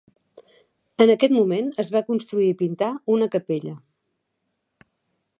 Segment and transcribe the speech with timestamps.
[1.03, 3.75] En aquest moment es va construir i pintar una capella.